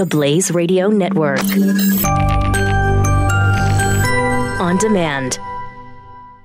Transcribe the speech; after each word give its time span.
the 0.00 0.06
Blaze 0.06 0.50
Radio 0.50 0.88
Network. 0.88 1.42
On 4.58 4.78
demand. 4.78 5.38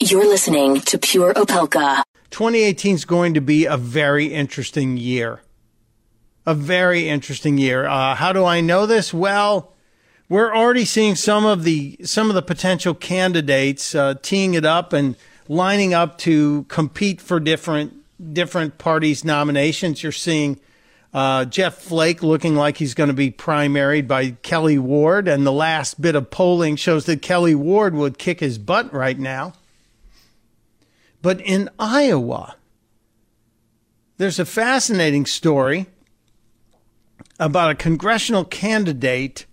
You're 0.00 0.26
listening 0.26 0.80
to 0.80 0.98
Pure 0.98 1.34
Opelka. 1.34 2.02
2018 2.30 2.96
is 2.96 3.04
going 3.04 3.32
to 3.34 3.40
be 3.40 3.64
a 3.64 3.76
very 3.76 4.34
interesting 4.34 4.96
year. 4.96 5.40
A 6.44 6.52
very 6.52 7.08
interesting 7.08 7.56
year. 7.56 7.86
Uh, 7.86 8.16
how 8.16 8.32
do 8.32 8.44
I 8.44 8.60
know 8.60 8.86
this? 8.86 9.14
Well, 9.14 9.72
we're 10.28 10.52
already 10.52 10.84
seeing 10.84 11.14
some 11.14 11.46
of 11.46 11.62
the 11.62 11.96
some 12.02 12.30
of 12.30 12.34
the 12.34 12.42
potential 12.42 12.92
candidates 12.92 13.94
uh, 13.94 14.14
teeing 14.20 14.54
it 14.54 14.64
up 14.64 14.92
and 14.92 15.14
lining 15.46 15.94
up 15.94 16.18
to 16.18 16.64
compete 16.64 17.20
for 17.20 17.38
different 17.38 17.92
different 18.34 18.78
parties' 18.78 19.24
nominations. 19.24 20.02
You're 20.02 20.10
seeing 20.10 20.58
uh, 21.14 21.44
Jeff 21.44 21.76
Flake 21.76 22.24
looking 22.24 22.56
like 22.56 22.78
he's 22.78 22.92
going 22.92 23.06
to 23.06 23.14
be 23.14 23.30
primaried 23.30 24.08
by 24.08 24.32
Kelli 24.32 24.80
Ward, 24.80 25.28
and 25.28 25.46
the 25.46 25.52
last 25.52 26.00
bit 26.00 26.16
of 26.16 26.30
polling 26.30 26.74
shows 26.74 27.04
that 27.06 27.22
Kelli 27.22 27.54
Ward 27.54 27.94
would 27.94 28.18
kick 28.18 28.40
his 28.40 28.58
butt 28.58 28.92
right 28.92 29.18
now. 29.18 29.52
But 31.22 31.40
in 31.40 31.70
Iowa, 31.78 32.56
there's 34.16 34.40
a 34.40 34.44
fascinating 34.44 35.24
story 35.24 35.86
about 37.38 37.70
a 37.70 37.76
congressional 37.76 38.44
candidate 38.44 39.46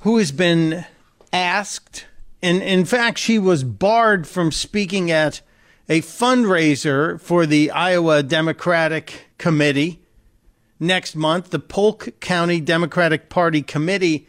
who 0.00 0.18
has 0.18 0.32
been 0.32 0.84
asked, 1.32 2.06
and 2.42 2.62
in 2.62 2.84
fact, 2.84 3.18
she 3.18 3.38
was 3.38 3.62
barred 3.62 4.26
from 4.26 4.50
speaking 4.50 5.08
at 5.08 5.40
a 5.88 6.00
fundraiser 6.00 7.20
for 7.20 7.46
the 7.46 7.70
Iowa 7.70 8.24
Democratic 8.24 9.28
Committee 9.38 9.99
next 10.80 11.14
month. 11.14 11.50
The 11.50 11.60
Polk 11.60 12.18
County 12.18 12.60
Democratic 12.60 13.28
Party 13.28 13.62
Committee 13.62 14.26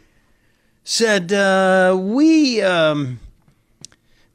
said, 0.84 1.34
uh, 1.34 1.98
We. 2.00 2.62
Um, 2.62 3.20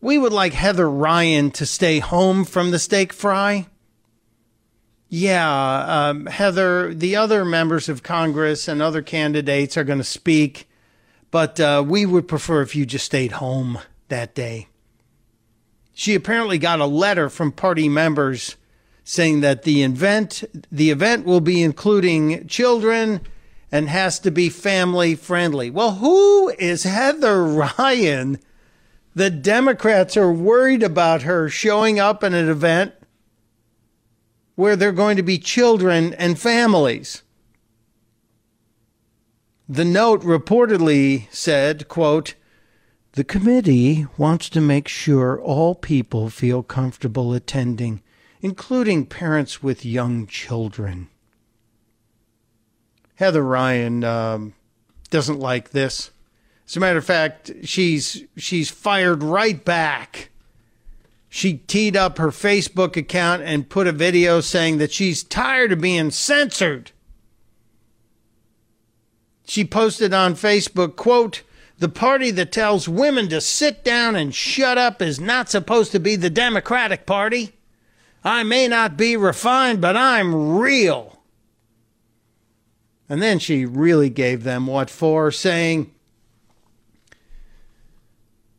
we 0.00 0.18
would 0.18 0.32
like 0.32 0.52
Heather 0.52 0.88
Ryan 0.88 1.50
to 1.52 1.66
stay 1.66 1.98
home 1.98 2.44
from 2.44 2.70
the 2.70 2.78
steak 2.78 3.12
fry. 3.12 3.66
Yeah, 5.08 6.08
um, 6.08 6.26
Heather, 6.26 6.92
the 6.92 7.16
other 7.16 7.44
members 7.44 7.88
of 7.88 8.02
Congress 8.02 8.68
and 8.68 8.82
other 8.82 9.02
candidates 9.02 9.76
are 9.76 9.84
going 9.84 9.98
to 9.98 10.04
speak, 10.04 10.68
but 11.30 11.58
uh, 11.58 11.82
we 11.86 12.04
would 12.04 12.28
prefer 12.28 12.62
if 12.62 12.76
you 12.76 12.84
just 12.84 13.06
stayed 13.06 13.32
home 13.32 13.78
that 14.08 14.34
day. 14.34 14.68
She 15.94 16.14
apparently 16.14 16.58
got 16.58 16.80
a 16.80 16.86
letter 16.86 17.30
from 17.30 17.52
party 17.52 17.88
members 17.88 18.56
saying 19.08 19.40
that 19.40 19.62
the 19.62 19.84
event 19.84 20.42
the 20.70 20.90
event 20.90 21.24
will 21.24 21.40
be 21.40 21.62
including 21.62 22.44
children 22.48 23.20
and 23.70 23.88
has 23.88 24.18
to 24.18 24.32
be 24.32 24.48
family 24.48 25.14
friendly. 25.14 25.70
Well, 25.70 25.92
who 25.92 26.48
is 26.58 26.82
Heather 26.82 27.44
Ryan? 27.44 28.38
The 29.14 29.30
Democrats 29.30 30.16
are 30.16 30.32
worried 30.32 30.82
about 30.82 31.22
her 31.22 31.48
showing 31.48 32.00
up 32.00 32.24
at 32.24 32.34
an 32.34 32.48
event 32.48 32.94
where 34.56 34.74
there 34.74 34.88
are 34.88 34.92
going 34.92 35.16
to 35.16 35.22
be 35.22 35.38
children 35.38 36.12
and 36.14 36.36
families. 36.36 37.22
The 39.68 39.84
note 39.84 40.22
reportedly 40.22 41.32
said, 41.32 41.86
quote, 41.86 42.34
the 43.12 43.24
committee 43.24 44.06
wants 44.18 44.48
to 44.50 44.60
make 44.60 44.88
sure 44.88 45.40
all 45.40 45.76
people 45.76 46.28
feel 46.28 46.64
comfortable 46.64 47.32
attending, 47.32 48.02
including 48.40 49.06
parents 49.06 49.62
with 49.62 49.84
young 49.84 50.26
children. 50.26 51.08
Heather 53.16 53.42
Ryan 53.42 54.04
um, 54.04 54.54
doesn't 55.10 55.40
like 55.40 55.70
this. 55.70 56.10
As 56.66 56.76
a 56.76 56.80
matter 56.80 56.98
of 56.98 57.04
fact, 57.04 57.50
she's 57.62 58.24
she's 58.36 58.70
fired 58.70 59.22
right 59.22 59.64
back 59.64 60.30
she 61.36 61.58
teed 61.58 61.96
up 61.96 62.16
her 62.16 62.28
Facebook 62.28 62.96
account 62.96 63.42
and 63.42 63.68
put 63.68 63.86
a 63.86 63.92
video 63.92 64.40
saying 64.40 64.78
that 64.78 64.90
she's 64.90 65.22
tired 65.22 65.72
of 65.72 65.82
being 65.82 66.10
censored. 66.10 66.92
She 69.46 69.62
posted 69.62 70.14
on 70.14 70.34
Facebook, 70.34 70.96
quote, 70.96 71.42
the 71.78 71.90
party 71.90 72.30
that 72.30 72.52
tells 72.52 72.88
women 72.88 73.28
to 73.28 73.42
sit 73.42 73.84
down 73.84 74.16
and 74.16 74.34
shut 74.34 74.78
up 74.78 75.02
is 75.02 75.20
not 75.20 75.50
supposed 75.50 75.92
to 75.92 76.00
be 76.00 76.16
the 76.16 76.30
Democratic 76.30 77.04
Party. 77.04 77.52
I 78.26 78.42
may 78.42 78.66
not 78.66 78.96
be 78.96 79.16
refined, 79.16 79.80
but 79.80 79.96
I'm 79.96 80.58
real. 80.58 81.22
And 83.08 83.22
then 83.22 83.38
she 83.38 83.64
really 83.64 84.10
gave 84.10 84.42
them 84.42 84.66
what 84.66 84.90
for, 84.90 85.30
saying, 85.30 85.94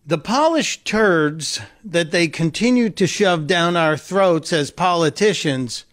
the 0.05 0.17
polished 0.17 0.85
turds 0.85 1.59
that 1.83 2.11
they 2.11 2.29
continue 2.29 2.89
to 2.91 3.05
shove 3.05 3.45
down 3.45 3.75
our 3.75 3.97
throats 3.97 4.53
as 4.53 4.71
politicians 4.71 5.83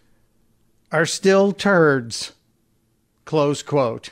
are 0.89 1.05
still 1.05 1.51
turds. 1.51 2.31
Close 3.25 3.61
quote. 3.61 4.11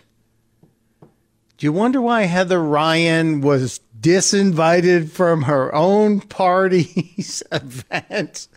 Do 1.57 1.65
you 1.65 1.71
wonder 1.71 2.01
why 2.01 2.23
Heather 2.23 2.61
Ryan 2.61 3.39
was 3.39 3.79
disinvited 3.97 5.09
from 5.09 5.43
her 5.43 5.73
own 5.73 6.19
party's 6.19 7.41
event? 7.53 8.49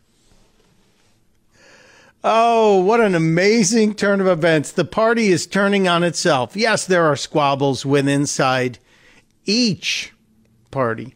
Oh, 2.29 2.81
what 2.81 3.01
an 3.01 3.15
amazing 3.15 3.95
turn 3.95 4.21
of 4.21 4.27
events. 4.27 4.73
The 4.73 4.85
party 4.85 5.29
is 5.29 5.47
turning 5.47 5.87
on 5.87 6.03
itself. 6.03 6.57
Yes, 6.57 6.85
there 6.85 7.07
are 7.07 7.15
squabbles 7.15 7.87
within 7.87 8.23
inside 8.23 8.81
each 9.45 10.13
party 10.73 11.15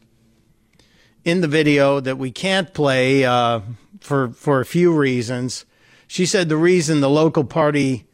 in 1.24 1.40
the 1.40 1.48
video 1.48 1.98
that 1.98 2.16
we 2.16 2.30
can't 2.30 2.72
play 2.72 3.24
uh, 3.24 3.58
for 3.98 4.28
for 4.28 4.60
a 4.60 4.64
few 4.64 4.96
reasons. 4.96 5.64
She 6.06 6.26
said 6.26 6.48
the 6.48 6.56
reason 6.56 7.00
the 7.00 7.10
local 7.10 7.42
party 7.42 8.06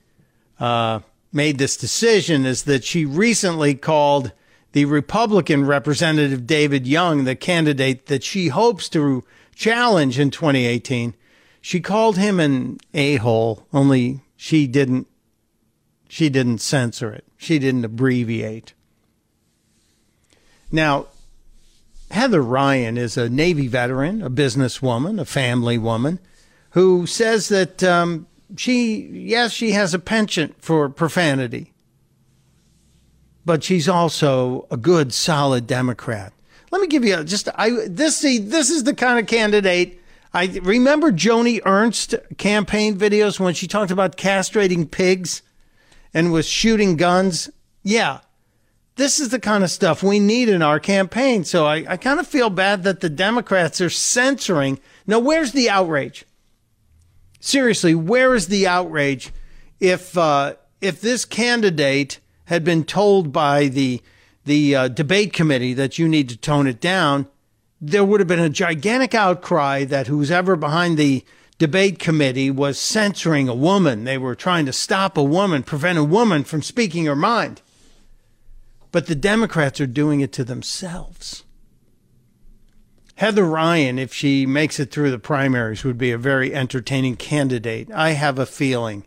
uh, 0.59 1.01
made 1.35 1.59
this 1.59 1.77
decision 1.77 2.47
is 2.47 2.63
that 2.63 2.83
she 2.83 3.05
recently 3.05 3.75
called 3.75 4.33
the 4.73 4.87
Republican 4.87 5.67
representative 5.67 6.47
David 6.47 6.87
Young, 6.87 7.25
the 7.25 7.37
candidate 7.37 8.07
that 8.07 8.25
she 8.25 8.49
hopes 8.49 8.89
to 8.89 9.23
challenge 9.55 10.19
in 10.19 10.31
2018. 10.31 11.13
She 11.67 11.81
called 11.81 12.17
him 12.17 12.39
an 12.39 12.79
a-hole, 12.95 13.67
only 13.73 14.21
she 14.37 14.69
didn't 14.69 15.09
she 16.09 16.29
didn't 16.29 16.59
censor 16.59 17.13
it. 17.13 17.25
She 17.37 17.59
didn't 17.59 17.85
abbreviate. 17.85 18.73
Now, 20.71 21.07
Heather 22.13 22.41
Ryan 22.41 22.97
is 22.97 23.17
a 23.17 23.29
Navy 23.29 23.67
veteran, 23.67 24.23
a 24.23 24.31
businesswoman, 24.31 25.21
a 25.21 25.25
family 25.25 25.77
woman, 25.77 26.21
who 26.71 27.05
says 27.05 27.49
that 27.49 27.83
um, 27.83 28.29
she, 28.57 29.01
yes, 29.01 29.51
she 29.51 29.73
has 29.73 29.93
a 29.93 29.99
penchant 29.99 30.63
for 30.63 30.89
profanity, 30.89 31.73
but 33.45 33.65
she's 33.65 33.89
also 33.89 34.69
a 34.71 34.77
good, 34.77 35.13
solid 35.13 35.67
Democrat. 35.67 36.33
Let 36.71 36.81
me 36.81 36.87
give 36.87 37.05
you 37.05 37.25
just 37.25 37.49
I 37.57 37.89
this 37.89 38.17
see 38.17 38.39
this 38.39 38.71
is 38.71 38.85
the 38.85 38.95
kind 38.95 39.19
of 39.19 39.27
candidate 39.27 39.96
I 40.37 40.61
remember 40.63 41.13
Joni 41.13 41.63
Ernst 41.65 42.15
campaign 42.37 42.99
videos 42.99 43.41
when 43.41 43.55
she 43.55 43.67
talked 43.67 43.91
about 43.91 44.19
castrating 44.19 44.91
pigs 44.91 45.41
and 46.13 46.31
was 46.31 46.47
shooting 46.47 46.99
guns. 46.99 47.49
Yeah, 47.83 48.21
this 48.97 49.19
is 49.19 49.31
the 49.31 49.41
kind 49.41 49.65
of 49.65 49.71
stuff 49.71 50.03
we 50.03 50.21
need 50.21 50.51
in 50.51 50.61
our 50.61 50.79
campaign. 50.79 51.45
So 51.45 51.65
I, 51.65 51.87
I 51.89 51.97
kind 51.97 52.21
of 52.21 52.27
feel 52.27 52.51
bad 52.51 52.83
that 52.83 53.01
the 53.01 53.09
Democrats 53.09 53.81
are 53.81 53.89
censoring. 53.89 54.79
Now, 55.07 55.21
where's 55.21 55.53
the 55.53 55.71
outrage? 55.71 56.27
Seriously, 57.41 57.95
where 57.95 58.35
is 58.35 58.49
the 58.49 58.67
outrage 58.67 59.33
if 59.81 60.19
uh, 60.19 60.57
if 60.83 61.01
this 61.01 61.25
candidate 61.25 62.21
had 62.45 62.63
been 62.63 62.85
told 62.85 63.33
by 63.33 63.69
the 63.69 64.03
the 64.45 64.77
uh, 64.77 64.89
debate 64.89 65.33
committee 65.33 65.73
that 65.73 65.99
you 65.99 66.07
need 66.07 66.29
to 66.29 66.37
tone 66.37 66.67
it 66.67 66.79
down? 66.79 67.27
There 67.81 68.05
would 68.05 68.21
have 68.21 68.29
been 68.29 68.39
a 68.39 68.49
gigantic 68.49 69.15
outcry 69.15 69.85
that 69.85 70.07
who's 70.07 70.31
ever 70.31 70.57
behind 70.57 70.97
the 70.97 71.25
debate 71.59 71.99
committee 71.99 72.51
was 72.51 72.79
censoring 72.79 73.49
a 73.49 73.55
woman. 73.55 74.05
They 74.05 74.19
were 74.19 74.35
trying 74.35 74.67
to 74.67 74.73
stop 74.73 75.17
a 75.17 75.23
woman, 75.23 75.63
prevent 75.63 75.99
a 75.99 76.05
woman 76.05 76.45
from 76.45 76.63
speaking 76.63 77.07
her 77.07 77.17
mind. 77.17 77.63
But 78.93 79.07
the 79.07 79.15
Democrats 79.15 79.81
are 79.81 79.87
doing 79.87 80.21
it 80.21 80.33
to 80.35 80.45
themselves. 80.45 81.45
Heather 83.17 83.45
Ryan, 83.45 83.99
if 83.99 84.13
she 84.13 84.45
makes 84.45 84.79
it 84.79 84.91
through 84.91 85.11
the 85.11 85.19
primaries, 85.19 85.85
would 85.85 85.97
be 85.97 86.13
a 86.13 86.19
very 86.19 86.55
entertaining 86.55 87.17
candidate. 87.17 87.91
I 87.93 88.11
have 88.11 88.39
a 88.39 88.45
feeling. 88.45 89.07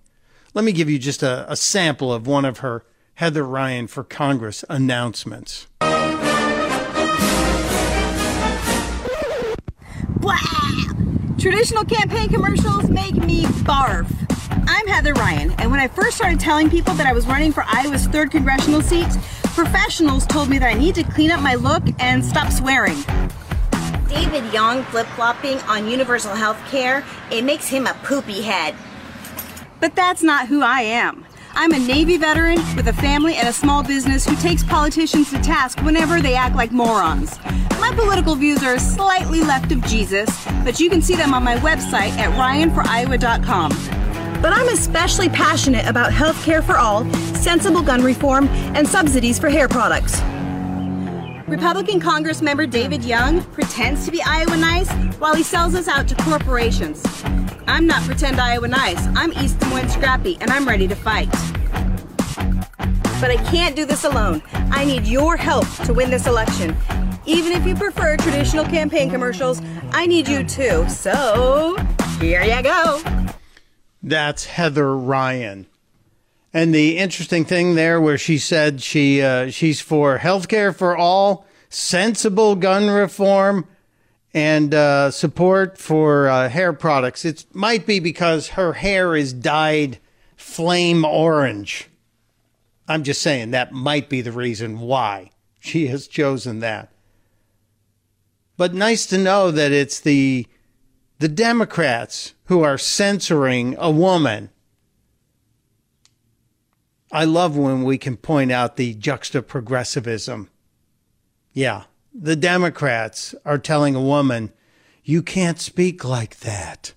Let 0.55 0.65
me 0.65 0.71
give 0.71 0.89
you 0.89 0.97
just 0.97 1.21
a, 1.21 1.51
a 1.51 1.55
sample 1.55 2.11
of 2.11 2.25
one 2.25 2.45
of 2.45 2.59
her 2.59 2.83
Heather 3.15 3.43
Ryan 3.43 3.85
for 3.85 4.03
Congress 4.03 4.65
announcements. 4.67 5.67
Traditional 11.39 11.85
campaign 11.85 12.27
commercials 12.27 12.89
make 12.89 13.15
me 13.15 13.43
barf. 13.63 14.07
I'm 14.67 14.87
Heather 14.87 15.13
Ryan, 15.13 15.51
and 15.57 15.71
when 15.71 15.79
I 15.79 15.87
first 15.87 16.17
started 16.17 16.39
telling 16.39 16.69
people 16.69 16.93
that 16.95 17.07
I 17.07 17.13
was 17.13 17.25
running 17.27 17.53
for 17.53 17.63
Iowa's 17.65 18.07
3rd 18.07 18.31
congressional 18.31 18.81
seat, 18.81 19.07
professionals 19.43 20.25
told 20.25 20.49
me 20.49 20.59
that 20.59 20.67
I 20.67 20.73
need 20.73 20.95
to 20.95 21.03
clean 21.03 21.31
up 21.31 21.41
my 21.41 21.55
look 21.55 21.83
and 21.99 22.23
stop 22.23 22.51
swearing. 22.51 22.97
David 24.09 24.51
Young 24.53 24.83
flip 24.85 25.07
flopping 25.15 25.59
on 25.59 25.87
universal 25.87 26.35
health 26.35 26.59
care, 26.69 27.05
it 27.31 27.43
makes 27.43 27.67
him 27.67 27.87
a 27.87 27.93
poopy 28.03 28.41
head. 28.41 28.75
But 29.79 29.95
that's 29.95 30.21
not 30.21 30.47
who 30.47 30.61
I 30.61 30.81
am. 30.81 31.25
I'm 31.55 31.73
a 31.73 31.79
Navy 31.79 32.17
veteran 32.17 32.57
with 32.75 32.87
a 32.87 32.93
family 32.93 33.35
and 33.35 33.47
a 33.47 33.53
small 33.53 33.83
business 33.83 34.25
who 34.25 34.35
takes 34.37 34.63
politicians 34.63 35.29
to 35.31 35.39
task 35.39 35.79
whenever 35.81 36.21
they 36.21 36.35
act 36.35 36.55
like 36.55 36.71
morons. 36.71 37.37
My 37.79 37.91
political 37.95 38.35
views 38.35 38.63
are 38.63 38.79
slightly 38.79 39.41
left 39.41 39.71
of 39.71 39.83
Jesus, 39.85 40.29
but 40.63 40.79
you 40.79 40.89
can 40.89 41.01
see 41.01 41.15
them 41.15 41.33
on 41.33 41.43
my 41.43 41.55
website 41.57 42.11
at 42.17 42.31
ryanforiowa.com. 42.37 43.71
But 44.41 44.53
I'm 44.53 44.69
especially 44.69 45.29
passionate 45.29 45.85
about 45.85 46.13
health 46.13 46.41
care 46.45 46.61
for 46.61 46.77
all, 46.77 47.11
sensible 47.35 47.81
gun 47.81 48.03
reform, 48.03 48.47
and 48.75 48.87
subsidies 48.87 49.37
for 49.37 49.49
hair 49.49 49.67
products. 49.67 50.21
Republican 51.49 51.99
Congress 51.99 52.43
member 52.43 52.67
David 52.67 53.03
Young 53.03 53.41
pretends 53.45 54.05
to 54.05 54.11
be 54.11 54.21
Iowa 54.21 54.55
nice 54.55 54.87
while 55.17 55.33
he 55.33 55.41
sells 55.41 55.73
us 55.73 55.87
out 55.87 56.07
to 56.07 56.15
corporations. 56.15 57.03
I'm 57.65 57.87
not 57.87 58.03
pretend 58.03 58.39
Iowa 58.39 58.67
nice. 58.67 59.03
I'm 59.15 59.33
East 59.33 59.59
Des 59.59 59.65
Moines 59.65 59.89
scrappy, 59.89 60.37
and 60.41 60.51
I'm 60.51 60.67
ready 60.67 60.87
to 60.87 60.95
fight. 60.95 61.31
But 63.19 63.31
I 63.31 63.37
can't 63.49 63.75
do 63.75 63.85
this 63.85 64.03
alone. 64.03 64.43
I 64.53 64.85
need 64.85 65.07
your 65.07 65.37
help 65.37 65.67
to 65.85 65.93
win 65.93 66.11
this 66.11 66.27
election. 66.27 66.77
Even 67.25 67.51
if 67.51 67.65
you 67.65 67.75
prefer 67.75 68.15
traditional 68.15 68.65
campaign 68.65 69.09
commercials, 69.09 69.59
I 69.91 70.05
need 70.05 70.27
you 70.27 70.43
too. 70.43 70.87
So, 70.87 71.77
here 72.19 72.43
you 72.43 72.61
go. 72.61 73.01
That's 74.03 74.45
Heather 74.45 74.95
Ryan. 74.95 75.65
And 76.53 76.73
the 76.73 76.97
interesting 76.97 77.45
thing 77.45 77.75
there, 77.75 78.01
where 78.01 78.17
she 78.17 78.37
said 78.37 78.81
she 78.81 79.21
uh, 79.21 79.49
she's 79.51 79.81
for 79.81 80.17
healthcare 80.17 80.75
for 80.75 80.97
all, 80.97 81.45
sensible 81.69 82.55
gun 82.55 82.89
reform, 82.89 83.67
and 84.33 84.73
uh, 84.73 85.11
support 85.11 85.77
for 85.77 86.27
uh, 86.27 86.49
hair 86.49 86.73
products. 86.73 87.25
It 87.25 87.45
might 87.53 87.85
be 87.85 87.99
because 87.99 88.49
her 88.49 88.73
hair 88.73 89.15
is 89.15 89.31
dyed 89.31 89.99
flame 90.35 91.05
orange. 91.05 91.87
I'm 92.87 93.03
just 93.03 93.21
saying 93.21 93.51
that 93.51 93.71
might 93.71 94.09
be 94.09 94.21
the 94.21 94.31
reason 94.31 94.79
why 94.79 95.29
she 95.59 95.87
has 95.87 96.07
chosen 96.07 96.59
that. 96.61 96.91
But 98.57 98.73
nice 98.73 99.05
to 99.07 99.17
know 99.17 99.51
that 99.51 99.71
it's 99.71 99.99
the 99.99 100.47
the 101.19 101.27
Democrats 101.27 102.33
who 102.45 102.63
are 102.63 102.77
censoring 102.77 103.75
a 103.77 103.91
woman. 103.91 104.49
I 107.11 107.25
love 107.25 107.57
when 107.57 107.83
we 107.83 107.97
can 107.97 108.17
point 108.17 108.51
out 108.51 108.75
the 108.75 108.93
juxtaprogressivism. 108.93 110.47
Yeah, 111.53 111.83
the 112.13 112.35
Democrats 112.35 113.33
are 113.45 113.57
telling 113.57 113.95
a 113.95 114.01
woman, 114.01 114.51
you 115.03 115.23
can't 115.23 115.59
speak 115.59 116.05
like 116.05 116.39
that. 116.41 116.93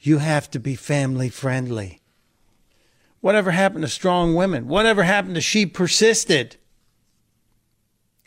You 0.00 0.18
have 0.18 0.50
to 0.50 0.58
be 0.58 0.74
family 0.74 1.28
friendly. 1.28 2.02
Whatever 3.20 3.52
happened 3.52 3.82
to 3.82 3.88
strong 3.88 4.34
women? 4.34 4.66
Whatever 4.66 5.04
happened 5.04 5.36
to 5.36 5.40
she 5.40 5.64
persisted? 5.64 6.56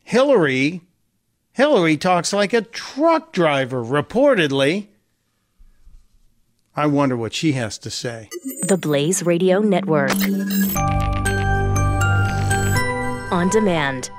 Hillary, 0.04 0.82
Hillary 1.52 1.98
talks 1.98 2.32
like 2.32 2.54
a 2.54 2.62
truck 2.62 3.34
driver, 3.34 3.84
reportedly. 3.84 4.88
I 6.76 6.86
wonder 6.86 7.18
what 7.18 7.34
she 7.34 7.52
has 7.54 7.78
to 7.80 7.90
say. 7.90 8.30
The 8.68 8.78
Blaze 8.78 9.24
Radio 9.24 9.60
Network. 9.60 10.12
On 13.30 13.50
demand. 13.50 14.10